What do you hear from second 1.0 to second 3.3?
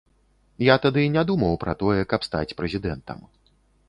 не думаў пра тое, каб стаць прэзідэнтам.